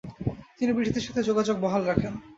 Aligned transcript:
তিনি 0.57 0.71
ব্রিটিশদের 0.73 1.05
সাথে 1.07 1.21
যোগাযোগ 1.23 1.55
বহাল 1.63 1.81
রাখেন। 1.85 2.13